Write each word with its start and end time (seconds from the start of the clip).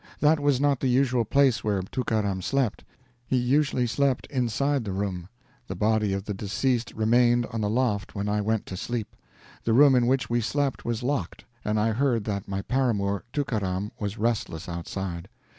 That 0.19 0.39
was 0.39 0.59
not 0.59 0.79
the 0.79 0.87
usual 0.87 1.25
place 1.25 1.63
where 1.63 1.83
Tookaram 1.83 2.41
slept. 2.41 2.83
He 3.27 3.37
usually 3.37 3.85
slept 3.85 4.25
inside 4.31 4.83
the 4.83 4.91
room. 4.91 5.27
The 5.67 5.75
body 5.75 6.11
of 6.11 6.25
the 6.25 6.33
deceased 6.33 6.91
remained 6.95 7.45
on 7.53 7.61
the 7.61 7.69
loft 7.69 8.15
when 8.15 8.27
I 8.27 8.41
went 8.41 8.65
to 8.65 8.77
sleep. 8.77 9.15
The 9.63 9.73
room 9.73 9.93
in 9.93 10.07
which 10.07 10.27
we 10.27 10.41
slept 10.41 10.83
was 10.85 11.03
locked, 11.03 11.45
and 11.63 11.79
I 11.79 11.91
heard 11.91 12.23
that 12.23 12.47
my 12.47 12.63
paramour, 12.63 13.25
Tookaram, 13.31 13.91
was 13.99 14.17
restless 14.17 14.67
outside. 14.67 15.29